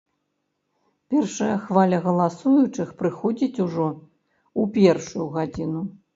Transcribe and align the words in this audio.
Першая 1.13 1.57
хваля 1.65 1.99
галасуючых 2.05 2.89
прыходзіць 3.03 3.61
ужо 3.67 3.87
ў 3.93 4.61
першую 4.81 5.25
гадзіну. 5.39 5.81